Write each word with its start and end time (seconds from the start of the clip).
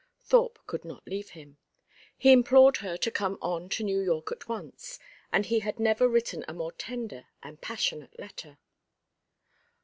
Thorpe 0.23 0.57
could 0.65 0.83
not 0.83 1.05
leave 1.05 1.29
him. 1.29 1.59
He 2.17 2.31
implored 2.31 2.77
her 2.77 2.97
to 2.97 3.11
come 3.11 3.37
on 3.39 3.69
to 3.69 3.83
New 3.83 3.99
York 3.99 4.31
at 4.31 4.49
once; 4.49 4.97
and 5.31 5.45
he 5.45 5.59
had 5.59 5.79
never 5.79 6.07
written 6.07 6.43
a 6.47 6.53
more 6.55 6.71
tender 6.71 7.27
and 7.43 7.61
passionate 7.61 8.17
letter. 8.17 8.57